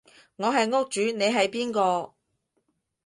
[0.37, 2.15] 我係屋主你係邊個？